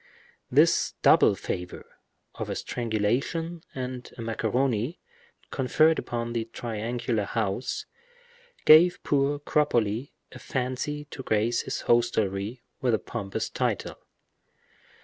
This 0.49 0.95
double 1.03 1.35
favor, 1.35 1.85
of 2.33 2.49
a 2.49 2.55
strangulation 2.55 3.61
and 3.75 4.11
a 4.17 4.21
macaroni, 4.23 4.99
conferred 5.51 5.99
upon 5.99 6.33
the 6.33 6.45
triangular 6.45 7.25
house, 7.25 7.85
gave 8.65 8.97
poor 9.03 9.37
Cropoli 9.37 10.13
a 10.31 10.39
fancy 10.39 11.05
to 11.11 11.21
grace 11.21 11.61
his 11.61 11.81
hostelry 11.81 12.63
with 12.81 12.95
a 12.95 12.97
pompous 12.97 13.47
title. 13.47 13.99